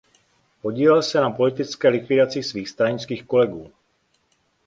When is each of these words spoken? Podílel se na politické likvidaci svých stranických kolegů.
Podílel 0.61 1.01
se 1.03 1.19
na 1.21 1.29
politické 1.31 1.87
likvidaci 1.89 2.43
svých 2.43 2.69
stranických 2.69 3.23
kolegů. 3.23 3.71